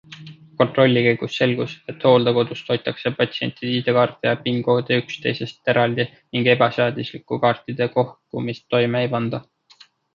Kontrolli 0.59 1.01
käigus 1.07 1.35
selgus, 1.41 1.75
et 1.93 2.05
hooldekodus 2.09 2.63
hoitakse 2.71 3.13
patsientide 3.21 3.75
ID-kaarte 3.81 4.31
ja 4.31 4.35
PIN-koode 4.47 5.01
üksteisest 5.05 5.73
eraldi 5.77 6.09
ning 6.17 6.53
ebaseaduslikku 6.59 7.43
kaartide 7.49 7.93
kogumist 8.01 8.71
toime 8.77 9.07
ei 9.09 9.17
panda. 9.17 9.47